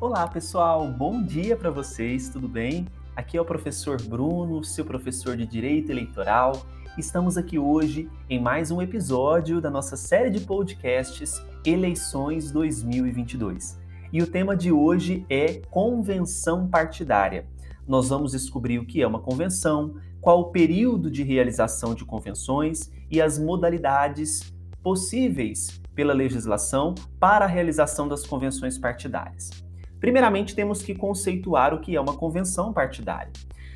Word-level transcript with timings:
Olá, 0.00 0.26
pessoal. 0.26 0.88
Bom 0.88 1.22
dia 1.22 1.54
para 1.54 1.70
vocês. 1.70 2.30
Tudo 2.30 2.48
bem? 2.48 2.86
Aqui 3.14 3.36
é 3.36 3.40
o 3.40 3.44
professor 3.44 4.00
Bruno, 4.00 4.64
seu 4.64 4.82
professor 4.82 5.36
de 5.36 5.44
Direito 5.44 5.92
Eleitoral. 5.92 6.64
Estamos 6.96 7.36
aqui 7.36 7.58
hoje 7.58 8.08
em 8.26 8.40
mais 8.40 8.70
um 8.70 8.80
episódio 8.80 9.60
da 9.60 9.68
nossa 9.68 9.98
série 9.98 10.30
de 10.30 10.40
podcasts 10.40 11.44
Eleições 11.66 12.50
2022. 12.50 13.78
E 14.10 14.22
o 14.22 14.26
tema 14.26 14.56
de 14.56 14.72
hoje 14.72 15.26
é 15.28 15.60
convenção 15.70 16.66
partidária. 16.66 17.46
Nós 17.86 18.08
vamos 18.08 18.32
descobrir 18.32 18.78
o 18.78 18.86
que 18.86 19.02
é 19.02 19.06
uma 19.06 19.20
convenção, 19.20 19.96
qual 20.18 20.40
o 20.40 20.50
período 20.50 21.10
de 21.10 21.22
realização 21.22 21.94
de 21.94 22.06
convenções 22.06 22.90
e 23.10 23.20
as 23.20 23.38
modalidades 23.38 24.50
possíveis 24.82 25.78
pela 25.94 26.14
legislação 26.14 26.94
para 27.18 27.44
a 27.44 27.48
realização 27.48 28.08
das 28.08 28.26
convenções 28.26 28.78
partidárias. 28.78 29.68
Primeiramente, 30.00 30.54
temos 30.54 30.82
que 30.82 30.94
conceituar 30.94 31.74
o 31.74 31.80
que 31.80 31.94
é 31.94 32.00
uma 32.00 32.16
convenção 32.16 32.72
partidária. 32.72 33.30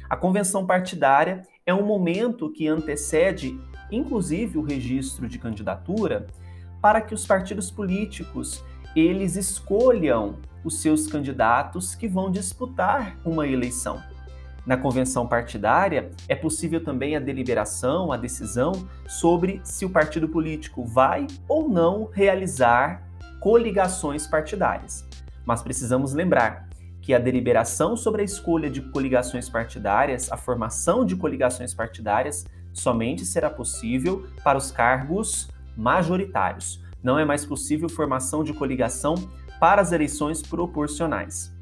A 0.08 0.16
convenção 0.16 0.66
partidária 0.66 1.42
é 1.66 1.74
um 1.74 1.84
momento 1.84 2.50
que 2.50 2.66
antecede, 2.66 3.58
inclusive, 3.92 4.58
o 4.58 4.62
registro 4.62 5.28
de 5.28 5.38
candidatura 5.38 6.26
para 6.80 7.00
que 7.00 7.14
os 7.14 7.26
partidos 7.26 7.70
políticos 7.70 8.64
eles 8.96 9.36
escolham 9.36 10.36
os 10.64 10.80
seus 10.80 11.06
candidatos 11.06 11.94
que 11.94 12.08
vão 12.08 12.30
disputar 12.30 13.16
uma 13.24 13.46
eleição. 13.46 14.02
Na 14.64 14.78
convenção 14.78 15.26
partidária, 15.26 16.10
é 16.26 16.34
possível 16.34 16.82
também 16.82 17.16
a 17.16 17.20
deliberação, 17.20 18.12
a 18.12 18.16
decisão 18.16 18.72
sobre 19.06 19.60
se 19.62 19.84
o 19.84 19.90
partido 19.90 20.26
político 20.26 20.84
vai 20.84 21.26
ou 21.46 21.68
não 21.68 22.08
realizar 22.10 23.02
coligações 23.40 24.26
partidárias. 24.26 25.06
Mas 25.44 25.62
precisamos 25.62 26.14
lembrar 26.14 26.68
que 27.00 27.12
a 27.12 27.18
deliberação 27.18 27.96
sobre 27.96 28.22
a 28.22 28.24
escolha 28.24 28.70
de 28.70 28.80
coligações 28.80 29.48
partidárias, 29.48 30.32
a 30.32 30.36
formação 30.36 31.04
de 31.04 31.14
coligações 31.14 31.74
partidárias, 31.74 32.46
somente 32.72 33.26
será 33.26 33.50
possível 33.50 34.26
para 34.42 34.56
os 34.56 34.70
cargos 34.70 35.48
majoritários. 35.76 36.82
Não 37.02 37.18
é 37.18 37.24
mais 37.24 37.44
possível 37.44 37.88
formação 37.88 38.42
de 38.42 38.54
coligação 38.54 39.14
para 39.60 39.82
as 39.82 39.92
eleições 39.92 40.40
proporcionais. 40.40 41.54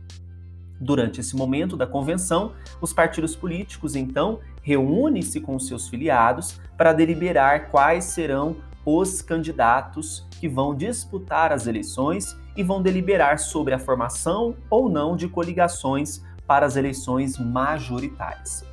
Durante 0.80 1.20
esse 1.20 1.36
momento 1.36 1.76
da 1.76 1.86
convenção, 1.86 2.52
os 2.80 2.92
partidos 2.92 3.36
políticos 3.36 3.94
então 3.94 4.40
reúnem-se 4.62 5.40
com 5.40 5.58
seus 5.58 5.88
filiados 5.88 6.60
para 6.76 6.92
deliberar 6.92 7.70
quais 7.70 8.04
serão 8.04 8.56
os 8.84 9.22
candidatos 9.22 10.26
que 10.40 10.48
vão 10.48 10.74
disputar 10.74 11.52
as 11.52 11.66
eleições 11.66 12.36
e 12.56 12.62
vão 12.62 12.82
deliberar 12.82 13.38
sobre 13.38 13.74
a 13.74 13.78
formação 13.78 14.54
ou 14.68 14.88
não 14.88 15.16
de 15.16 15.28
coligações 15.28 16.22
para 16.46 16.66
as 16.66 16.76
eleições 16.76 17.38
majoritárias. 17.38 18.64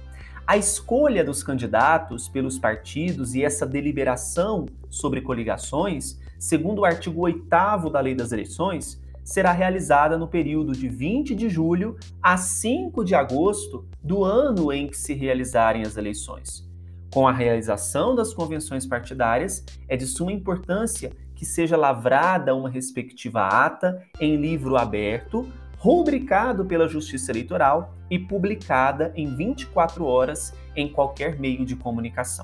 A 0.46 0.58
escolha 0.58 1.24
dos 1.24 1.44
candidatos 1.44 2.28
pelos 2.28 2.58
partidos 2.58 3.36
e 3.36 3.44
essa 3.44 3.68
deliberação 3.68 4.66
sobre 4.90 5.22
coligações, 5.22 6.20
segundo 6.40 6.80
o 6.80 6.86
artigo 6.86 7.22
8 7.22 7.46
da 7.92 8.00
Lei 8.00 8.16
das 8.16 8.32
Eleições, 8.32 9.00
será 9.24 9.52
realizada 9.52 10.18
no 10.18 10.28
período 10.28 10.72
de 10.72 10.90
20 10.90 11.36
de 11.36 11.50
julho 11.50 11.96
a 12.20 12.36
5 12.36 13.06
de 13.06 13.14
agosto 13.14 13.86
do 14.02 14.24
ano 14.24 14.74
em 14.74 14.88
que 14.88 14.98
se 14.98 15.14
realizarem 15.14 15.84
as 15.84 15.98
eleições. 15.98 16.68
Com 17.14 17.28
a 17.28 17.32
realização 17.32 18.16
das 18.16 18.34
convenções 18.34 18.88
partidárias, 18.88 19.64
é 19.88 19.96
de 19.96 20.08
suma 20.08 20.32
importância 20.32 21.12
que 21.40 21.46
seja 21.46 21.78
lavrada 21.78 22.54
uma 22.54 22.70
respectiva 22.70 23.48
ata 23.48 24.04
em 24.20 24.36
livro 24.36 24.76
aberto, 24.76 25.48
rubricado 25.78 26.66
pela 26.66 26.86
Justiça 26.86 27.32
Eleitoral 27.32 27.96
e 28.12 28.20
publicada 28.20 29.14
em 29.16 29.34
24 29.34 30.04
horas 30.04 30.54
em 30.76 30.90
qualquer 30.90 31.40
meio 31.40 31.66
de 31.66 31.78
comunicação. 31.78 32.44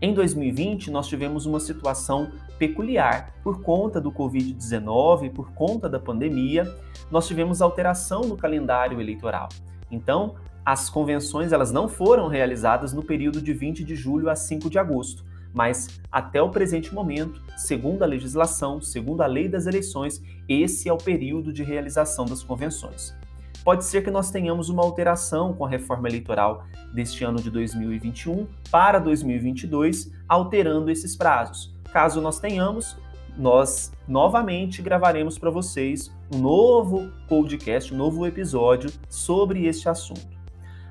Em 0.00 0.14
2020, 0.14 0.90
nós 0.90 1.06
tivemos 1.06 1.44
uma 1.44 1.60
situação 1.60 2.32
peculiar 2.58 3.34
por 3.44 3.60
conta 3.60 4.00
do 4.00 4.10
Covid-19, 4.10 5.30
por 5.30 5.52
conta 5.52 5.86
da 5.86 6.00
pandemia, 6.00 6.64
nós 7.10 7.28
tivemos 7.28 7.60
alteração 7.60 8.22
no 8.22 8.38
calendário 8.38 9.02
eleitoral. 9.02 9.50
Então, 9.90 10.36
as 10.64 10.88
convenções 10.88 11.52
elas 11.52 11.70
não 11.70 11.90
foram 11.90 12.28
realizadas 12.28 12.94
no 12.94 13.02
período 13.02 13.42
de 13.42 13.52
20 13.52 13.84
de 13.84 13.94
julho 13.94 14.30
a 14.30 14.34
5 14.34 14.70
de 14.70 14.78
agosto, 14.78 15.26
mas 15.54 16.00
até 16.10 16.42
o 16.42 16.50
presente 16.50 16.92
momento, 16.92 17.40
segundo 17.56 18.02
a 18.02 18.06
legislação, 18.06 18.80
segundo 18.82 19.22
a 19.22 19.26
lei 19.26 19.48
das 19.48 19.66
eleições, 19.66 20.20
esse 20.48 20.88
é 20.88 20.92
o 20.92 20.98
período 20.98 21.52
de 21.52 21.62
realização 21.62 22.26
das 22.26 22.42
convenções. 22.42 23.14
Pode 23.64 23.84
ser 23.84 24.04
que 24.04 24.10
nós 24.10 24.30
tenhamos 24.30 24.68
uma 24.68 24.82
alteração 24.82 25.54
com 25.54 25.64
a 25.64 25.68
reforma 25.68 26.08
eleitoral 26.08 26.64
deste 26.92 27.24
ano 27.24 27.40
de 27.40 27.50
2021 27.50 28.46
para 28.70 28.98
2022, 28.98 30.12
alterando 30.28 30.90
esses 30.90 31.16
prazos. 31.16 31.72
Caso 31.90 32.20
nós 32.20 32.38
tenhamos, 32.38 32.98
nós 33.38 33.90
novamente 34.06 34.82
gravaremos 34.82 35.38
para 35.38 35.50
vocês 35.50 36.12
um 36.34 36.38
novo 36.38 37.10
podcast, 37.26 37.94
um 37.94 37.96
novo 37.96 38.26
episódio 38.26 38.90
sobre 39.08 39.66
este 39.66 39.88
assunto. 39.88 40.33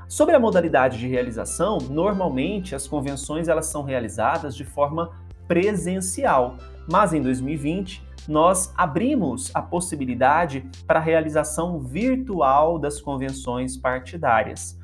Sobre 0.08 0.36
a 0.36 0.40
modalidade 0.40 1.00
de 1.00 1.08
realização, 1.08 1.78
normalmente 1.90 2.76
as 2.76 2.88
convenções 2.88 3.48
elas 3.48 3.68
são 3.68 3.84
realizadas 3.84 4.56
de 4.56 4.64
forma 4.64 5.12
presencial, 5.48 6.58
mas 6.90 7.14
em 7.14 7.22
2020 7.22 8.04
nós 8.28 8.74
abrimos 8.78 9.52
a 9.54 9.62
possibilidade 9.62 10.66
para 10.88 11.00
a 11.00 11.02
realização 11.02 11.80
virtual 11.80 12.80
das 12.80 13.02
convenções 13.02 13.76
partidárias. 13.76 14.80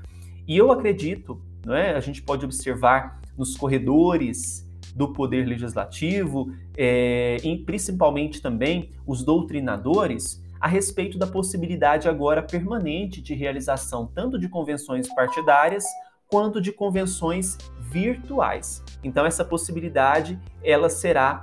E 0.47 0.57
eu 0.57 0.71
acredito, 0.71 1.39
não 1.65 1.75
é? 1.75 1.95
a 1.95 1.99
gente 1.99 2.21
pode 2.21 2.43
observar 2.43 3.21
nos 3.37 3.55
corredores 3.55 4.67
do 4.95 5.13
Poder 5.13 5.45
Legislativo, 5.45 6.51
é, 6.75 7.37
e 7.43 7.57
principalmente 7.57 8.41
também 8.41 8.89
os 9.05 9.23
doutrinadores, 9.23 10.43
a 10.59 10.67
respeito 10.67 11.17
da 11.17 11.25
possibilidade 11.25 12.09
agora 12.09 12.41
permanente 12.41 13.21
de 13.21 13.33
realização 13.33 14.05
tanto 14.05 14.37
de 14.37 14.49
convenções 14.49 15.07
partidárias 15.13 15.85
quanto 16.27 16.61
de 16.61 16.71
convenções 16.71 17.57
virtuais. 17.79 18.83
Então 19.03 19.25
essa 19.25 19.43
possibilidade 19.43 20.39
ela 20.63 20.89
será 20.89 21.41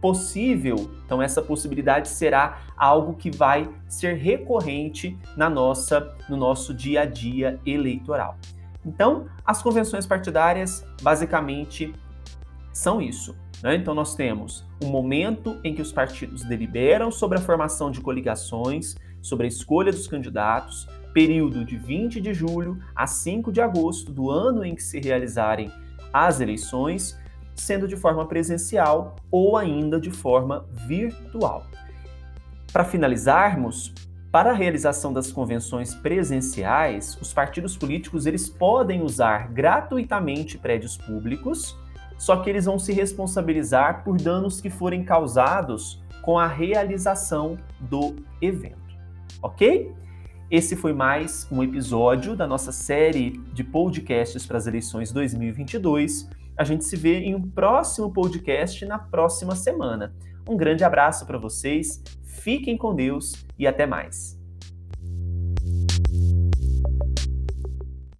possível. 0.00 0.90
Então 1.04 1.22
essa 1.22 1.40
possibilidade 1.40 2.08
será 2.08 2.60
algo 2.76 3.14
que 3.14 3.30
vai 3.30 3.68
ser 3.88 4.14
recorrente 4.14 5.18
na 5.36 5.48
nossa 5.48 6.14
no 6.28 6.36
nosso 6.36 6.74
dia 6.74 7.02
a 7.02 7.06
dia 7.06 7.58
eleitoral. 7.64 8.36
Então, 8.86 9.26
as 9.44 9.60
convenções 9.60 10.06
partidárias 10.06 10.86
basicamente 11.02 11.92
são 12.76 13.00
isso. 13.00 13.34
Né? 13.62 13.74
Então, 13.74 13.94
nós 13.94 14.14
temos 14.14 14.62
o 14.82 14.86
um 14.86 14.90
momento 14.90 15.58
em 15.64 15.74
que 15.74 15.80
os 15.80 15.92
partidos 15.92 16.44
deliberam 16.44 17.10
sobre 17.10 17.38
a 17.38 17.40
formação 17.40 17.90
de 17.90 18.02
coligações, 18.02 18.94
sobre 19.22 19.46
a 19.46 19.48
escolha 19.48 19.90
dos 19.90 20.06
candidatos, 20.06 20.86
período 21.14 21.64
de 21.64 21.78
20 21.78 22.20
de 22.20 22.34
julho 22.34 22.78
a 22.94 23.06
5 23.06 23.50
de 23.50 23.62
agosto 23.62 24.12
do 24.12 24.30
ano 24.30 24.62
em 24.62 24.74
que 24.74 24.82
se 24.82 25.00
realizarem 25.00 25.72
as 26.12 26.40
eleições, 26.40 27.18
sendo 27.54 27.88
de 27.88 27.96
forma 27.96 28.26
presencial 28.26 29.16
ou 29.30 29.56
ainda 29.56 29.98
de 29.98 30.10
forma 30.10 30.66
virtual. 30.86 31.66
Para 32.70 32.84
finalizarmos, 32.84 33.94
para 34.30 34.50
a 34.50 34.54
realização 34.54 35.14
das 35.14 35.32
convenções 35.32 35.94
presenciais, 35.94 37.16
os 37.22 37.32
partidos 37.32 37.74
políticos 37.74 38.26
eles 38.26 38.50
podem 38.50 39.00
usar 39.00 39.48
gratuitamente 39.48 40.58
prédios 40.58 40.98
públicos, 40.98 41.74
só 42.18 42.36
que 42.36 42.50
eles 42.50 42.64
vão 42.64 42.78
se 42.78 42.92
responsabilizar 42.92 44.04
por 44.04 44.16
danos 44.16 44.60
que 44.60 44.70
forem 44.70 45.04
causados 45.04 46.02
com 46.22 46.38
a 46.38 46.46
realização 46.46 47.58
do 47.80 48.16
evento. 48.40 48.96
OK? 49.42 49.94
Esse 50.50 50.76
foi 50.76 50.92
mais 50.92 51.46
um 51.50 51.62
episódio 51.62 52.36
da 52.36 52.46
nossa 52.46 52.70
série 52.70 53.30
de 53.52 53.64
podcasts 53.64 54.46
para 54.46 54.58
as 54.58 54.66
eleições 54.66 55.12
2022. 55.12 56.28
A 56.56 56.64
gente 56.64 56.84
se 56.84 56.96
vê 56.96 57.18
em 57.18 57.34
um 57.34 57.42
próximo 57.42 58.12
podcast 58.12 58.84
na 58.86 58.98
próxima 58.98 59.54
semana. 59.56 60.14
Um 60.48 60.56
grande 60.56 60.84
abraço 60.84 61.26
para 61.26 61.36
vocês, 61.36 62.02
fiquem 62.24 62.76
com 62.76 62.94
Deus 62.94 63.44
e 63.58 63.66
até 63.66 63.86
mais. 63.86 64.35